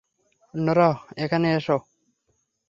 Norah, 0.53 0.97
এখানে 1.23 1.47
এসো! 1.57 1.77